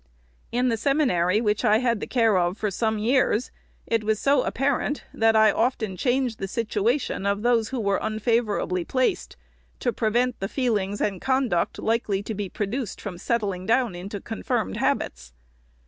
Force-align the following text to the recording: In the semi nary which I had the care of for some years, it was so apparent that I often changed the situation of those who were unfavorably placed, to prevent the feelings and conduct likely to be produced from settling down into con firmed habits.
In 0.51 0.69
the 0.69 0.77
semi 0.77 1.03
nary 1.05 1.41
which 1.41 1.63
I 1.63 1.77
had 1.77 1.99
the 1.99 2.07
care 2.07 2.35
of 2.35 2.57
for 2.57 2.71
some 2.71 2.97
years, 2.97 3.51
it 3.85 4.03
was 4.03 4.19
so 4.19 4.41
apparent 4.41 5.03
that 5.13 5.35
I 5.35 5.51
often 5.51 5.95
changed 5.95 6.39
the 6.39 6.47
situation 6.47 7.27
of 7.27 7.43
those 7.43 7.69
who 7.69 7.79
were 7.79 7.99
unfavorably 8.01 8.83
placed, 8.83 9.37
to 9.79 9.93
prevent 9.93 10.39
the 10.39 10.49
feelings 10.49 11.01
and 11.01 11.21
conduct 11.21 11.77
likely 11.77 12.23
to 12.23 12.33
be 12.33 12.49
produced 12.49 12.99
from 12.99 13.19
settling 13.19 13.67
down 13.67 13.93
into 13.93 14.19
con 14.19 14.41
firmed 14.41 14.77
habits. 14.77 15.33